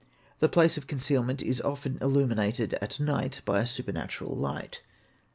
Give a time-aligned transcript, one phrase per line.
[0.39, 4.81] The place of concealment is often illuminated at night by a supernatural light.